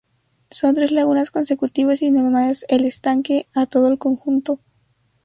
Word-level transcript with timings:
Son 0.49 0.73
tres 0.73 0.89
lagunas 0.91 1.29
consecutivas 1.29 2.01
y 2.01 2.09
denominadas 2.09 2.65
"El 2.69 2.85
Estanque" 2.85 3.45
a 3.55 3.67
todo 3.67 3.87
el 3.87 3.99
conjunto. 3.99 4.57